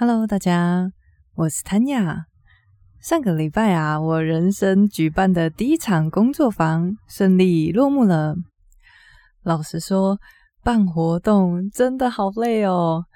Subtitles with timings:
[0.00, 0.92] Hello，大家，
[1.34, 2.26] 我是 Tanya。
[3.00, 8.36] 上个礼拜啊，我人生举办的第一场工作坊顺利落幕了。
[9.42, 10.16] 老实说，
[10.62, 13.06] 办活动真的好累哦，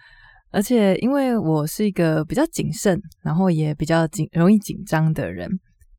[0.50, 5.48] 而且因为我是一个比较谨慎，然后也比较紧容易紧张的人，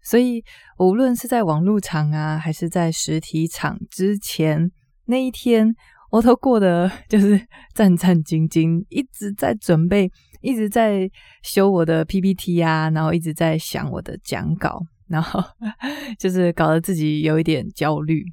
[0.02, 0.44] 所以
[0.80, 4.70] 无论是在网络场啊，还是在实体场之前
[5.06, 5.74] 那一天，
[6.12, 10.12] 我都过得 就是战战兢兢，一直在准备。
[10.44, 11.10] 一直在
[11.42, 15.42] 修我的 PPT 啊，然后一直在想我的讲稿，然后
[16.20, 18.24] 就是搞得自己有一点焦虑。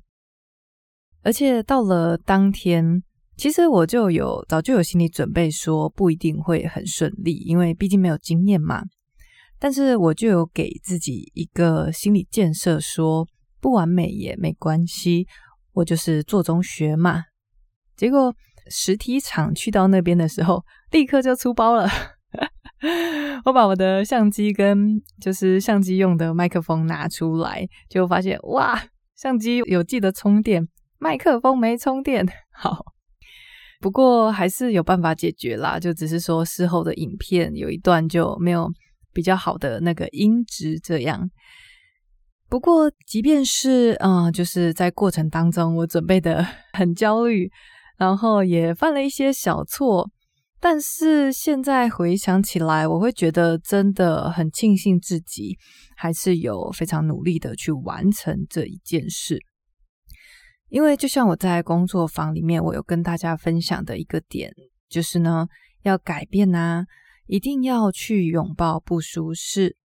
[1.23, 3.03] 而且到了当天，
[3.37, 8.83] 其实我就有早就有心理准备，说不一定会很顺利，因为毕竟没有经验嘛。
[9.59, 13.27] 但是我就有给自己一个心理建设，说
[13.61, 15.27] 不完美也没关系，
[15.75, 17.23] 我就是做中学嘛。
[17.95, 18.35] 结果
[18.71, 21.87] 实体厂去到那边的时候，立刻就出包了。
[23.45, 28.83] 我把我的相机跟就是相机用的麦克风拿出来，就发现哇，
[29.17, 30.67] 相机有记得充电，
[30.99, 32.27] 麦克风没充电。
[32.53, 32.79] 好，
[33.81, 38.71] 不过还是有办法解决啦，就只是说事后的影片有一段就没有
[39.13, 41.29] 比较好的那个音质这样。
[42.49, 47.51] 不过即便是啊、就是在过程当中我准备的很焦虑，
[48.01, 50.11] 然后也犯了一些小错。
[50.59, 55.57] 但是现在回想起来，我会觉得真的很庆幸自己
[55.97, 59.39] 还是有非常努力的去完成这一件事。
[60.69, 64.51] 因为就像我在工作坊里面，我有跟大家分享的一个点，
[64.89, 65.47] 就是呢，
[65.83, 66.87] 要改变啊，
[67.27, 69.77] 一定要去拥抱不舒适。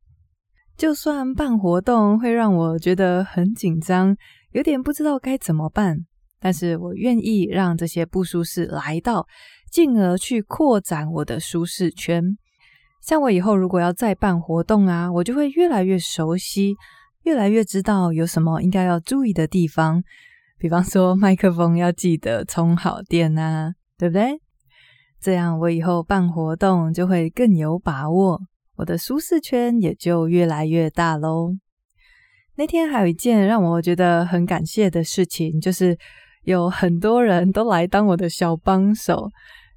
[0.77, 4.17] 就算办活动会让我觉得很紧张，
[4.51, 6.05] 有点不知道该怎么办，
[6.45, 9.25] 但是我愿意让这些不舒适来到。
[9.71, 12.23] 进而去扩展我的舒适圈。
[13.01, 16.75] 像我以后如果要再办活动啊，我就会越来越熟悉，
[17.23, 20.03] 越来越知道有什么应该要注意的地方。
[20.59, 24.39] 比方说，麦克风要记得充好电啊，对不对？
[25.19, 28.39] 这样我以后办活动就会更有把握，
[28.77, 31.55] 我的舒适圈也就越来越大喽。
[32.55, 35.97] 那天还有一件让我觉得很感谢的事情，就是
[36.45, 39.29] 有很多人都来当我的小帮手。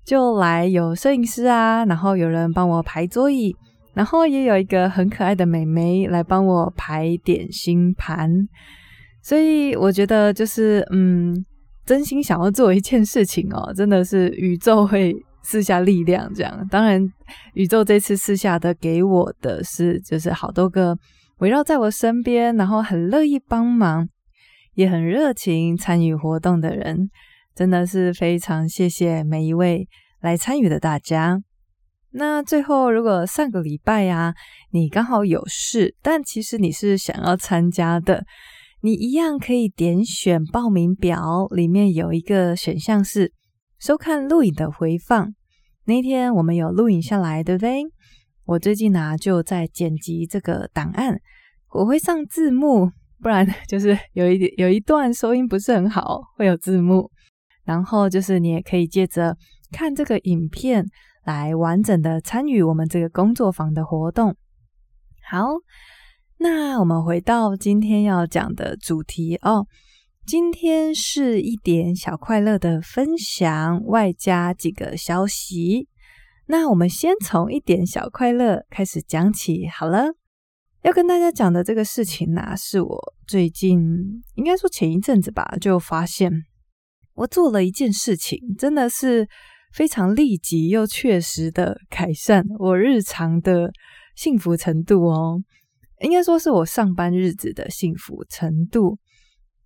[0.05, 3.55] 就来有摄影师啊，然后有人帮我排桌椅，
[3.93, 8.27] 然后也有一个很可爱的妹妹来帮我排点心盘，
[9.23, 11.45] 所以我觉得就是嗯，
[11.85, 16.67] 真心想要做一件事情哦，真的是宇宙会赐下力量这样。
[16.71, 17.07] 当然，
[17.53, 20.97] 宇宙这次赐下的给我的是就是好多个
[21.41, 24.09] 围绕在我身边，然后很乐意帮忙，
[24.79, 27.11] 也很热情参与活动的人。
[27.53, 29.89] 真的是非常谢谢每一位
[30.21, 31.43] 来参与的大家。
[32.13, 34.35] 那最后，如果上个礼拜呀，
[34.71, 38.25] 你刚好有事，但其实你是想要参加的，
[38.81, 43.33] 你一样可以点选报名表，里面有一个选项是
[43.81, 45.35] 收看录影的回放。
[45.87, 47.83] 那天我们有录影下来，对不对？
[48.45, 51.21] 我最近呢就在剪辑这个档案，
[51.73, 57.11] 我会上字幕，不然就是有一点有一段收音不是很好，会有字幕。
[57.65, 59.37] 然后就是你也可以借着
[59.71, 60.85] 看这个影片
[61.25, 64.35] 来完整的参与我们这个工作坊的活动。
[65.31, 65.47] 好，
[66.39, 69.67] 那我们回到今天要讲的主题哦。
[70.25, 75.89] 今天是一点小快乐的分享，外加几个消息。
[76.47, 80.15] 那我们先从一点小快乐开始讲起好了。
[80.83, 83.79] 要跟大家讲的这个事情呢，是我最近
[84.37, 86.31] 应该说前一阵子吧，就发现。
[87.15, 89.29] 我做了一件事情，真的是
[89.73, 93.73] 非常立即又确实的改善我日常的
[94.15, 95.43] 幸福程度哦。
[96.01, 98.99] 应该说是我上班日子的幸福程度。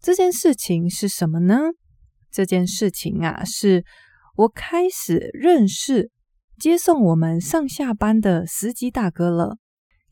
[0.00, 1.58] 这件事情是什么呢？
[2.30, 3.84] 这件事情啊，是
[4.36, 6.10] 我开始认识
[6.58, 9.58] 接送我们上下班的司机大哥了。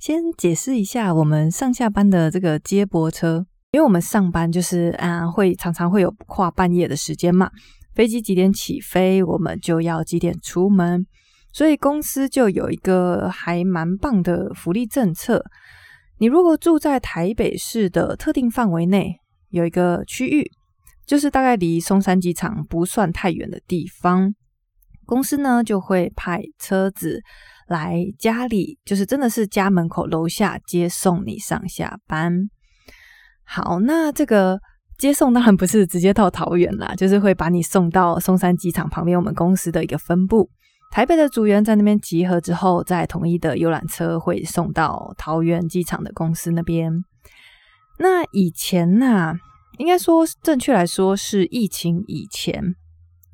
[0.00, 3.44] 先解释一下我们上下班的这个接驳车。
[3.72, 7.50] 因为我们上班就是啊，会常常会有跨半夜的时间嘛，
[7.94, 11.06] 飞机几点起飞，我们就要几点出门，
[11.52, 15.44] 所以公司就有一个还蛮棒的福利政策。
[16.18, 19.20] 你如果住在台北市的特定范围内，
[19.50, 20.50] 有一个区域，
[21.06, 24.34] 就是大概离松山机场不算太远的地方，
[25.04, 27.20] 公司呢就会派车子
[27.70, 32.50] 来家里，就是真的是家门口楼下接送你上下班。
[33.44, 34.60] 好，那这个
[34.98, 40.50] 接送当然不是直接到桃园啦， 就是会把你送到松山机场旁边我们公司的一个分部，
[40.90, 46.92] 台北的组员在那边集合之后，再统一的游览车会送到桃园机场的公司那边。
[47.98, 49.34] 那以前呢、啊，
[49.78, 52.74] 应该说正确来说是疫情以前，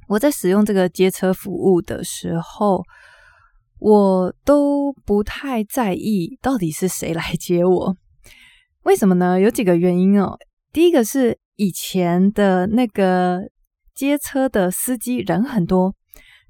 [0.08, 2.82] 我在使用这个接车服务的时候，
[3.78, 7.96] 我都不太在意到底是谁来接我。
[8.84, 9.38] 为什么呢？
[9.38, 10.38] 有几个原因哦。
[10.72, 13.40] 第一个是以前的那个
[13.94, 15.94] 接车的司机人很多。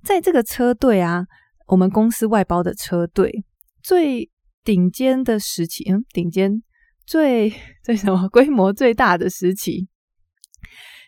[0.04, 1.24] 在这个车队啊，
[1.66, 3.44] 我们公司外包的车队
[3.82, 4.30] 最
[4.62, 6.62] 顶尖的时期，嗯，顶尖
[7.06, 7.52] 最
[7.82, 9.88] 最什么 规模最大的时期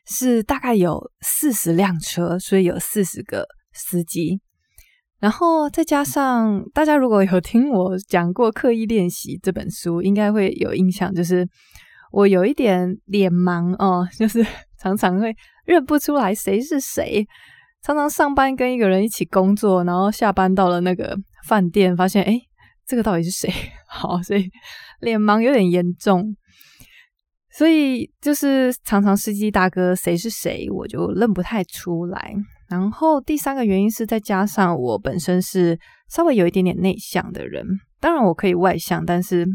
[0.07, 4.41] 是大概有四十辆车，所以有四十个司机。
[5.21, 11.49] 然后再加上大家如果有听我讲过《刻意练习》这本书，应该会有印象，就是
[12.13, 14.47] 我有一点脸盲哦，就是
[14.79, 15.35] 常常会
[15.65, 17.27] 认不出来谁是谁。
[17.83, 21.17] 常常上班跟一个人一起工作，然后下班到了那个
[21.47, 22.41] 饭店，发现诶，
[22.87, 23.53] 这个到底是谁？
[23.89, 24.51] 好，所以
[25.01, 26.37] 脸盲有点严重，
[27.51, 32.35] 所以就是常常司机大哥谁是谁，我就认不太出来。
[32.69, 35.79] 然后第三个原因是再加上我本身是
[36.09, 37.65] 稍微有一点点内向的人，
[38.01, 39.47] 当然我可以外向，但是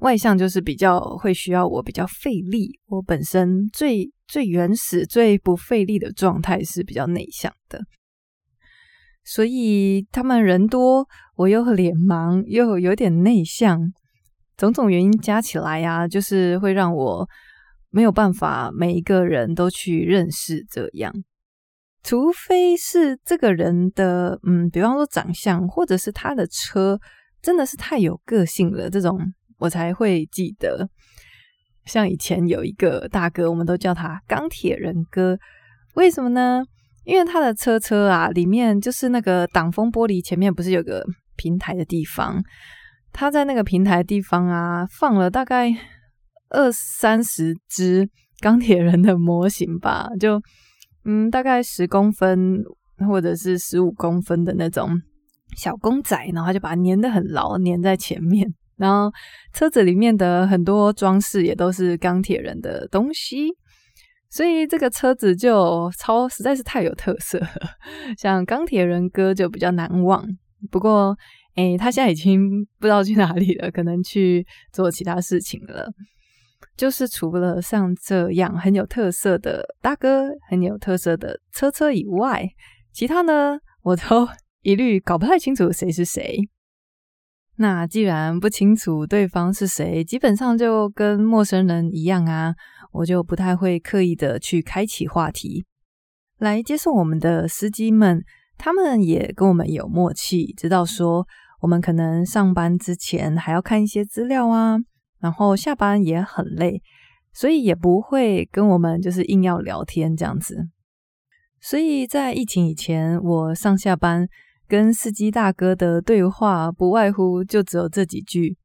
[0.00, 4.10] 外向就是比较会需要我比较费力，我本身最。
[4.26, 7.78] 最原始、最不费力的状态是比较内向的，
[9.22, 13.92] 所以他们人多，我又脸盲，又有点内向，
[14.56, 17.28] 种种原因加起来呀、啊，就是会让我
[17.90, 21.12] 没有办法每一个人都去认识这样。
[22.04, 27.00] 除非是这个人的，嗯，比方说长相，或者是他的车
[27.40, 29.18] 真的是太有个性了，这种
[29.58, 30.86] 我才会记得。
[31.86, 35.38] 像以前有一个大哥，我们都叫他钢铁人哥，
[35.94, 36.62] 为什么呢？
[37.04, 41.04] 因为他的车车啊，里面就是那个挡风玻璃前面不是有个
[41.36, 42.42] 平台的地方，
[43.12, 45.70] 他在那个平台地方啊，放了大概
[46.50, 48.08] 二三十只
[48.40, 50.40] 钢铁人的模型吧，就
[51.04, 52.62] 嗯，大概十公分
[53.08, 54.90] 或者是十五公分的那种
[55.56, 58.52] 小公仔，然后他就把它粘得很牢，粘在前面。
[58.76, 59.08] 然后
[59.52, 63.50] 车子里面的很多装饰也都是钢铁人的东西，
[64.28, 67.48] 所以这个车子就超实在是太有特色了。
[68.18, 70.26] 像钢铁人哥就比较难忘，
[70.72, 71.16] 不过
[71.54, 75.88] 诶，他现在已经不知道去哪里了，可能去做其他事情了。
[76.76, 82.48] 就是除了像这样很有特色的大哥、很有特色的车车以外，
[82.92, 84.28] 其他呢，我都
[84.62, 86.38] 一律搞不太清楚谁是谁。
[87.56, 92.54] 那既然不清楚对方是谁，基本上就跟陌生人一样啊，
[92.90, 95.64] 我就不太会刻意的去开启话题。
[96.38, 98.24] 来接送我们的司机们，
[98.58, 101.24] 他们也跟我们有默契，知道说
[101.60, 104.76] 我们可能上班之前还要看一些资料啊，
[105.24, 106.82] 然后下班也很累，
[107.32, 110.68] 所以也不会跟我们就是硬要聊天这样子。
[111.58, 114.28] 所以在疫情以前，我上下班。
[114.66, 118.56] 跟司机大哥的对话不外乎就只有这几句，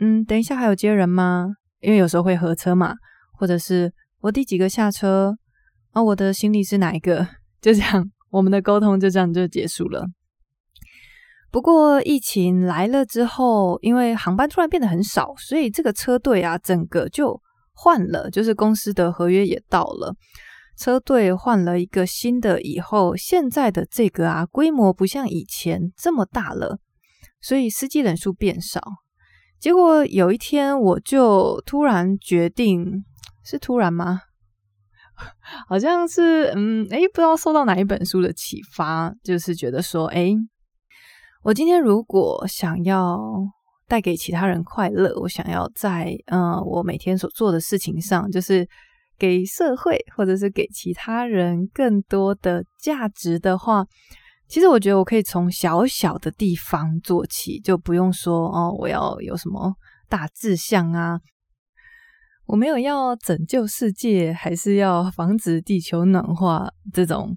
[0.00, 1.46] 嗯，等一下还有接人吗？
[1.80, 2.92] 因为有时候会合车嘛，
[3.38, 3.90] 或者是
[4.20, 5.36] 我第几个下车？
[5.92, 7.24] 啊，我的行李是哪一个？
[7.62, 10.04] 就这样，我们的沟通就这样就结束了。
[11.54, 17.40] 不过疫情来了之后，因为航班突然变得很少，所以这个车队啊，整个就
[17.72, 20.16] 换了，就是公司的合约也到了。
[20.76, 26.80] 车队换了一个新的以后，现在的这个啊，规模不像以前这么大了，
[27.40, 28.80] 所以司机人数变少。
[29.60, 33.04] 结果有一天，我就突然决定，
[33.44, 34.22] 是突然吗？
[35.68, 40.34] 好像是，嗯，诶，不知道受到哪一本书的启发，就是觉得说，诶，
[41.44, 43.20] 我今天如果想要
[43.86, 48.66] 带给其他人快乐，我想要在，嗯，我每天所做的事情上，就是。
[49.16, 53.86] 给社会或者是给其他人更多的价值的话，
[54.48, 59.72] 其实我觉得我可以从小小的地方做起，就不用说哦，我要有什么
[60.08, 61.20] 大志向啊，
[62.44, 67.36] 我没有要拯救世界，还是要防止地球暖化这种。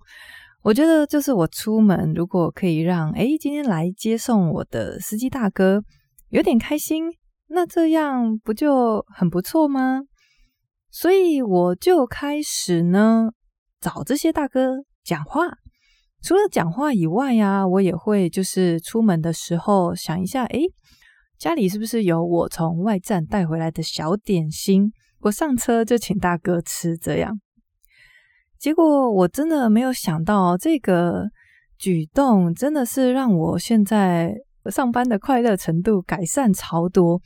[0.67, 5.81] 我觉得就是我出门，如果可以让诶今天来接送我的司机大哥
[6.27, 7.05] 有点开心，
[7.47, 10.01] 那这样不就很不错吗？
[10.91, 13.29] 所以我就开始呢，
[13.79, 15.47] 找这些大哥讲话。
[16.21, 20.65] 除了讲话以外呀、啊，我也会就是出门的时候想一下，诶，
[21.39, 24.91] 家里是不是有我从外站带回来的小点心？
[25.21, 27.39] 我上车就请大哥吃，这样。
[28.59, 31.25] 结果我真的没有想到，这个
[31.77, 34.33] 举动真的是让我现在
[34.71, 37.21] 上班的快乐程度改善超多，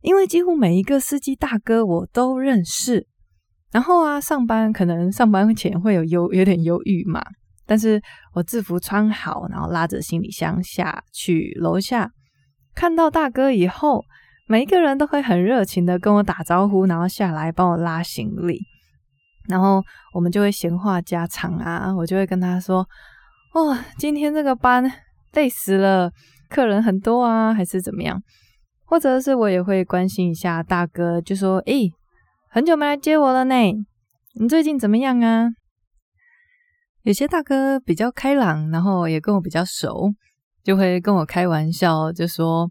[0.00, 3.06] 因为几乎每一个司机大哥我都认识。
[3.70, 7.22] 然后啊，上班可能上班前会有忧有点忧郁嘛，
[7.66, 8.00] 但是
[8.32, 12.10] 我制服穿好，然后拉着行李箱下去楼下，
[12.74, 14.02] 看到大哥以后，
[14.46, 18.58] 每一个人都会很热情的跟我打招呼，然后下来帮我拉行李，
[19.48, 19.82] 然后
[20.14, 22.86] 我们就会闲话家常啊，我就会跟他说
[23.54, 24.90] ：“哦，今天这个班
[25.32, 26.12] 累死了，
[26.48, 28.22] 客人很多啊，还是怎么样？”
[28.84, 31.90] 或者是我也会关心一下大哥，就说：“诶。”
[32.50, 33.54] 很久没来接我了呢，
[34.40, 35.48] 你最近怎么样啊？
[37.02, 40.14] 有些大哥比较开朗，然后也跟我比较熟，
[40.64, 42.70] 就会跟我开玩笑，就说：“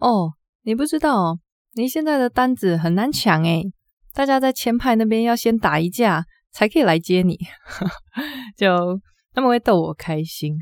[0.00, 1.38] 哦，你不知道，
[1.74, 3.70] 你现在的单子很难抢诶，
[4.14, 7.38] 大家在前排那边要先打一架才可以来接你。
[8.56, 9.00] ”就
[9.32, 10.56] 他们会逗我开心。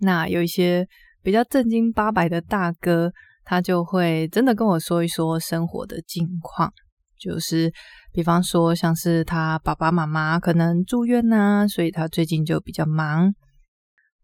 [0.00, 0.86] 那有一些
[1.22, 3.12] 比较正经八百的大哥，
[3.44, 6.72] 他就会真的跟我说一说生活的近况。
[7.20, 7.72] 就是，
[8.12, 13.32] 比方说，像是他爸爸妈妈可能住院呐、所以他最近就比较忙，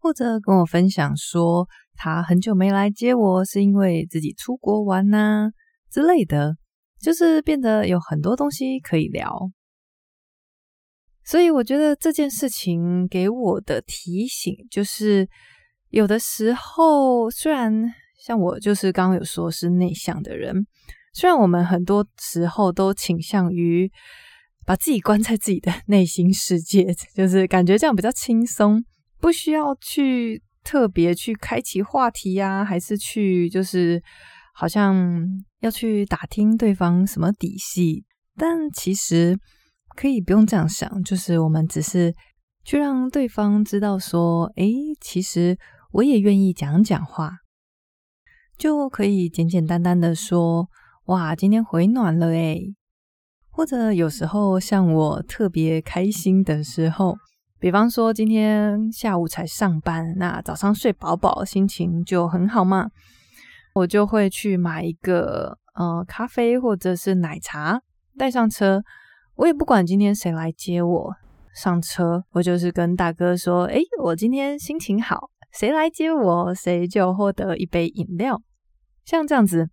[0.01, 5.49] 或者跟我分享说，他很久没来接我，是因为自己出国玩呐、
[5.89, 6.57] 之类的，
[7.01, 9.51] 就是变得有很多东西可以聊。
[11.23, 15.27] 所以我觉得这件事情给我的提醒，就是
[15.89, 17.71] 有的时候，虽然
[18.19, 20.65] 像我就是刚刚有说是内向的人。
[21.13, 23.91] 虽然我们很多时候都倾向于
[24.65, 28.83] 把自己关在自己的内心世界，就是感觉这样比较轻松，
[29.19, 34.01] 不需要去特别去开启话题呀，还是去就是
[34.53, 35.27] 好像
[35.59, 38.05] 要去打听对方什么底细。
[38.35, 39.37] 但其实
[39.95, 42.15] 可以不用这样想，就是我们只是
[42.63, 45.57] 去让对方知道说，诶，其实
[45.91, 47.37] 我也愿意讲讲话，
[48.57, 50.69] 就可以简简单单的说。
[51.05, 52.75] 哇，今天回暖了诶。
[53.49, 57.17] 或者有时候像我特别开心的时候，
[57.59, 62.91] 比方说今天下午才上班，那早上睡饱饱，心情就很好嘛，
[63.73, 67.81] 我就会去买一个呃咖啡或者是奶茶
[68.17, 68.81] 带上车。
[69.35, 71.13] 我也不管今天谁来接我
[71.53, 78.41] 上车，我就是跟大哥说：“诶，我今天心情好，谁来接我，谁就获得一杯饮料。”
[79.05, 79.69] 像这样子。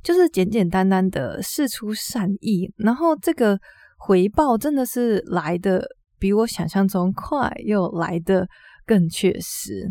[0.00, 3.58] 就是简简单单的释出善意，然后这个
[3.98, 5.84] 回报真的是来的
[6.20, 8.46] 比我想象中快，又来的
[8.86, 9.88] 更确实。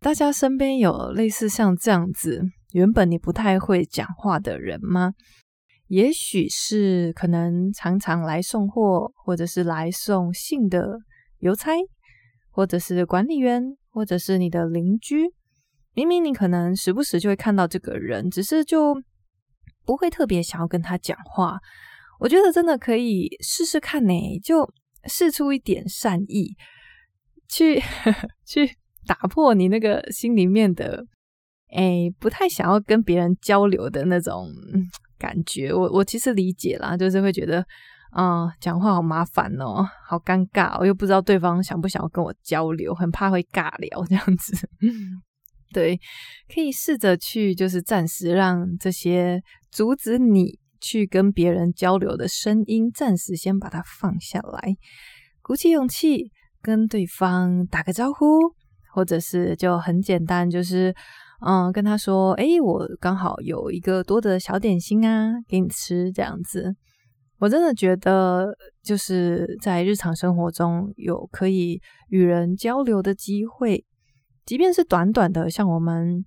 [0.00, 5.12] 大家身边有类似像这样子，原本你不太会讲话的人吗？
[5.88, 10.98] 也许是可能常常来送货，或者是来送信的
[11.38, 11.72] 邮差，
[12.50, 15.32] 或者是管理员，或者是你的邻居。
[15.94, 18.94] 明明你可能时不时就会看到这个人，只是就
[19.84, 21.58] 不会特别想要跟他讲话。
[22.18, 24.68] 我觉得真的可以试试看呢，就
[25.04, 26.54] 试出一点善意，
[27.48, 27.80] 去
[28.44, 28.76] 去
[29.06, 31.04] 打破你那个心里面的，
[31.70, 34.48] 诶，不太想要跟别人交流的那种
[35.18, 35.72] 感觉。
[35.72, 37.64] 我我其实理解啦，就是会觉得，
[38.10, 44.68] 啊、讲话好麻烦哦，好尴尬，我又不知道对方想不想要跟我交流，很怕会尬聊这样子。
[45.72, 45.98] 对，
[46.52, 54.76] 可以试着去，就是暂时让这些阻止你去跟别人交流的声音，暂时先把它放下来，
[55.42, 56.30] 鼓起勇气
[56.62, 58.24] 跟对方打个招呼，
[58.96, 60.94] 或者是就很简单，就是
[61.46, 66.74] 嗯，跟他说：“诶，我刚好有一个多的小点心啊，给你吃。”这样子，
[67.38, 73.84] 我真的觉得就是在日常生活中有可以与人交流的机会。
[74.46, 76.24] 即便是短短的，像我们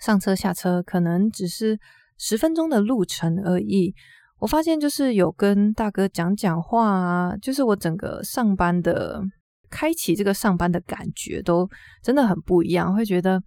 [0.00, 1.78] 上车下车，可能只是
[2.18, 3.94] 十分钟的路程而已。
[4.40, 9.22] 我发现就是有跟大哥讲讲话啊，就是我整个上班的
[9.70, 11.68] 开启这个上班的感觉都
[12.02, 13.42] 真的很不一样，会觉得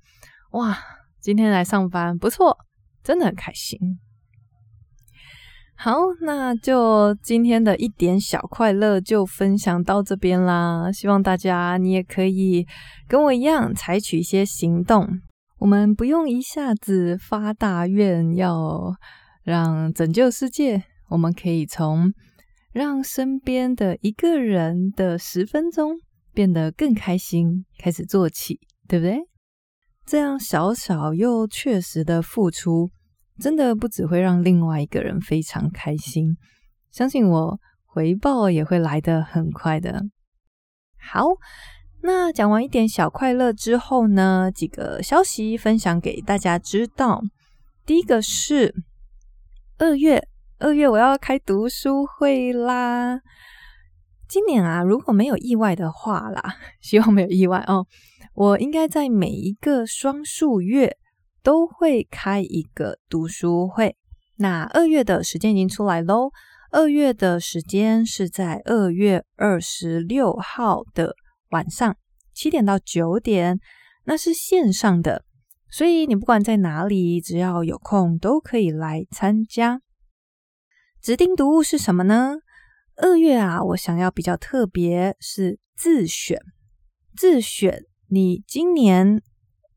[0.52, 0.78] 哇，
[1.20, 2.58] 今天来上班不错，
[3.04, 3.78] 真的很开心。
[5.76, 10.92] 好，那就今天的一点小快乐就分享到这边啦。
[10.92, 12.68] 希望大家你也可以
[13.08, 15.08] 跟我一样采取一些行动。
[15.58, 18.94] 我们不用一下子发大愿要
[19.44, 22.14] 让拯救世界，我们可以从
[22.72, 26.00] 让身边的一个人的十分钟
[26.34, 29.18] 变得更开心开始做起，对不对？
[30.06, 32.90] 这样小小又确实的付出。
[33.40, 36.38] 真的不只会让另外一个人非常开心，
[36.92, 40.04] 相信我，回报也会来得很快的。
[41.00, 41.26] 好，
[42.04, 47.24] 那讲完一点小快乐之后呢，几个消息分享给大家知道。
[47.84, 48.76] 第一个是
[49.80, 50.28] 二月，
[50.60, 53.22] 二月我要开读书会啦。
[54.32, 57.86] 今年啊，如果没有意外的话啦， 希望没有意外哦，
[58.34, 60.96] 我应该在每一个双数月
[61.44, 63.98] 都会开一个读书会。
[64.38, 66.32] 那二月的时间已经出来喽，
[66.72, 71.14] 二月的时间是在二月二十六号的
[71.50, 71.98] 晚上
[72.34, 73.60] 七点到九点，
[74.06, 75.26] 那是线上的。
[75.70, 79.82] 所以你不管在哪里，只要有空都可以来参加。
[81.02, 82.38] 指定读物是什么呢？
[83.02, 86.40] 二月啊，我想要比较特别，是自选。
[87.18, 89.22] 自选，你今年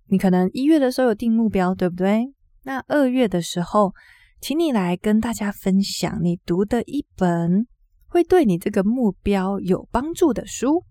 [0.08, 2.34] 你可能一月的时候有定目标，对不对？
[2.64, 3.94] 那二月的时候，
[4.40, 7.66] 请你来跟大家分享你读的一本
[8.06, 10.84] 会对你这个目标有帮助的书。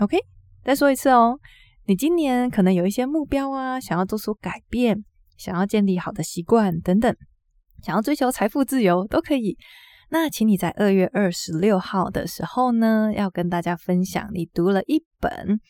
[0.00, 0.18] OK，
[0.64, 1.38] 再说一次哦。
[1.86, 5.04] 你今年可能有一些目标啊，想要做出改变，
[5.36, 7.14] 想要建立好的习惯等等，
[7.82, 9.58] 想要追求财富自由都可以。
[10.10, 15.60] 那请你在二月二十六号的时候呢，要跟大家分享你读了一本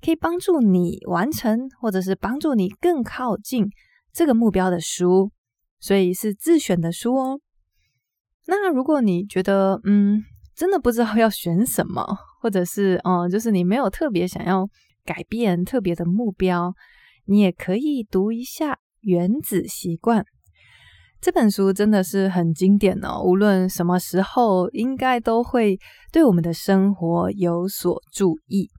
[0.00, 3.66] 可以帮助你完成，或者是帮助你更靠近
[4.12, 5.30] 这个目标的书，
[5.80, 7.40] 所以是自选的书哦。
[8.46, 10.22] 那如果你觉得嗯，
[10.54, 12.04] 真的不知道要选什么，
[12.40, 14.68] 或者是哦、嗯，就是你没有特别想要。
[15.04, 16.74] 改变特别的目标，
[17.24, 20.20] 你也可以读一下《原子习惯》
[21.20, 23.20] 这本书，真的是很经典哦。
[23.24, 25.76] 无论什么时候，应该都会
[26.12, 28.70] 对我们的生活有所注意。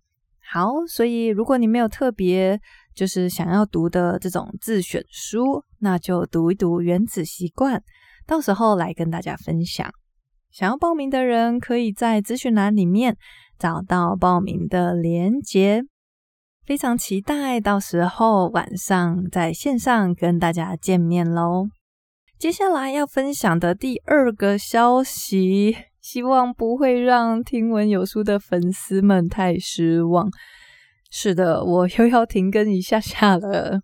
[0.52, 2.60] 好，所以如果你没有特别
[2.96, 7.76] 就是想要读的这种自选书，那就读一读《原子习惯》，
[8.26, 9.92] 到时候来跟大家分享。
[10.50, 13.18] 想要报名的人，可以在资讯栏里面
[13.60, 15.84] 找到报名的连结。
[16.66, 21.68] 非常期待到时候晚上在线上跟大家见面喽！
[22.40, 30.30] 接下来要分享的第二个消息，希望不会让听闻有书的粉丝们太失望。
[31.12, 33.82] 是的，我又要停更一下下了，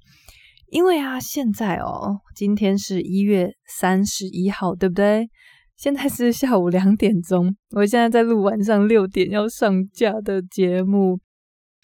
[0.70, 5.28] 因为啊，现在哦，今天是一月三十一号，对不对？
[5.76, 11.20] 现在是下午两点钟，我现在在录晚上六点要上架的节目。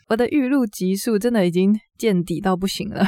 [0.07, 3.05] 我的预录集数真的已经见底到不行了，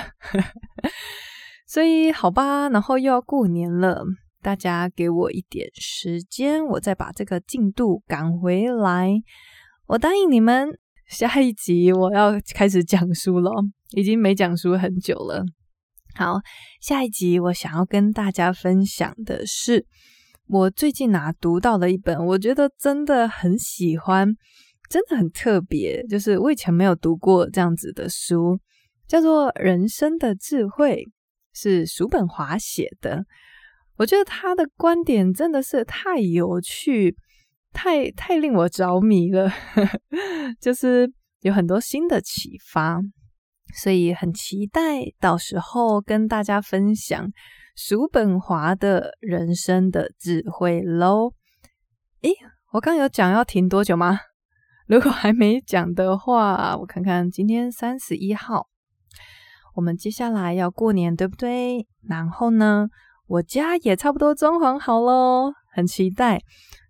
[1.73, 4.05] 所以好吧，然后又要过年了，
[4.43, 9.09] 大家给我一点时间，我再把这个进度赶回来。
[9.87, 10.69] 我答应你们，
[11.07, 13.51] 下一集我要开始讲书了，
[13.95, 15.43] 已经没讲书很久了。
[16.13, 16.39] 好，
[16.79, 19.83] 下一集我想要跟大家分享的是，
[20.49, 24.31] 我最近哪读到了一本，我觉得真的很喜欢。
[24.91, 28.59] 真的很特别，就是我以前没有读过这样子的书，
[29.07, 30.97] 叫做《人生的智慧》，
[31.53, 33.23] 是叔本华写的。
[33.97, 37.15] 我觉得他的观点真的是太有趣，
[37.71, 39.51] 太太令我着迷了，
[40.59, 41.11] 就是
[41.41, 42.99] 有很多新的启发，
[43.75, 47.31] 所以很期待到时候跟大家分享
[47.75, 51.33] 叔本华的人生的智慧喽。
[52.21, 52.31] 诶，
[52.71, 54.19] 我刚有讲要停多久吗？
[54.87, 58.67] 如果还没讲的话，我看看今天三十一号，
[59.73, 61.87] 我们接下来要过年，对不对？
[62.07, 62.87] 然后呢，
[63.27, 66.41] 我家也差不多装潢好喽，很期待。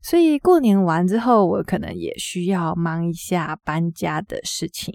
[0.01, 4.93] 所以过年完之后，我可能也需要忙一下搬家的事情。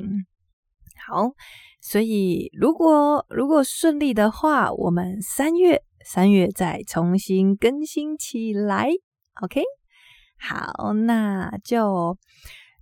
[1.06, 1.30] 好，
[1.80, 8.90] 所以如果如果顺利的话，我们三月三月再重新更新起来。
[9.42, 9.62] OK，
[10.38, 12.18] 好，那就。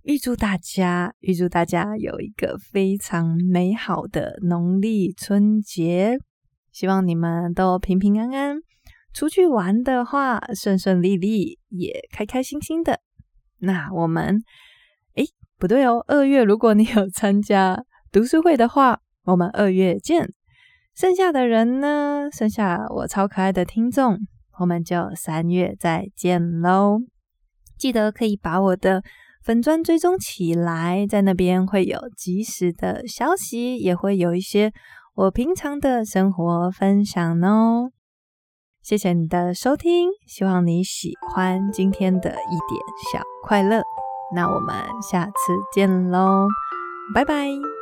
[0.07, 6.17] 预祝大家，预祝大家有一个非常美好的农历春节。
[6.71, 8.55] 希望你们都平平安安，
[9.13, 13.01] 出去玩的话顺顺利利，也开开心心的。
[13.59, 14.39] 那我们，
[15.15, 15.25] 诶，
[15.57, 17.77] 不对哦， 二月如果你有参加
[18.09, 20.31] 读书会的话，我们二月见。
[20.95, 22.29] 剩下的人呢？
[22.31, 24.17] 剩下我超可爱的听众，
[24.61, 27.01] 我们就三月再见喽。
[27.77, 29.03] 记得可以把我的。
[29.47, 34.73] 粉专追踪起来，在那边会有及时的消息，也会有一些
[35.15, 37.91] 我平常的生活分享哦。
[38.83, 42.81] 谢谢你的收听，希望你喜欢今天的一点
[43.13, 43.81] 小快乐。
[44.35, 45.31] 那我们下次
[45.73, 46.49] 见喽，
[47.15, 47.76] 拜拜。